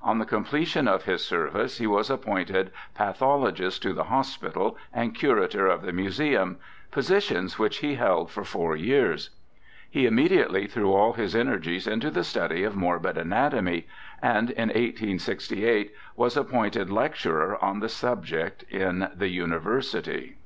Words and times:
On 0.00 0.20
the 0.20 0.24
completion 0.24 0.86
of 0.86 1.06
his 1.06 1.24
service 1.26 1.78
he 1.78 1.88
was 1.88 2.08
appointed 2.08 2.70
pathologist 2.94 3.82
to 3.82 3.92
the 3.92 4.04
Hospital 4.04 4.76
and 4.92 5.12
curator 5.12 5.66
of 5.66 5.82
the 5.82 5.92
Museum, 5.92 6.58
positions 6.92 7.58
which 7.58 7.78
he 7.78 7.94
held 7.96 8.30
for 8.30 8.44
four 8.44 8.76
years. 8.76 9.30
He 9.90 10.06
immediately 10.06 10.68
threw 10.68 10.92
all 10.92 11.14
his 11.14 11.34
energies 11.34 11.88
into 11.88 12.12
the 12.12 12.22
study 12.22 12.62
of 12.62 12.76
morbid 12.76 13.18
anatomy, 13.18 13.88
and 14.22 14.50
in 14.50 14.68
1868 14.68 15.92
was 16.14 16.36
appointed 16.36 16.88
lecturer 16.88 17.56
214 17.60 17.60
BIOGRAPHICAL 17.60 17.86
ESSAYS 17.88 18.06
on 18.06 18.14
the 18.14 18.52
subject 18.52 18.62
in 18.70 19.10
the 19.18 19.28
University. 19.30 20.36